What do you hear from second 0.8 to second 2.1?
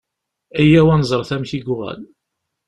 ad neẓret amek i yuɣal.